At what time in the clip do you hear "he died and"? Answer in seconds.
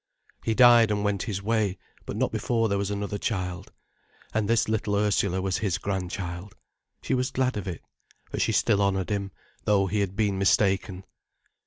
0.43-1.03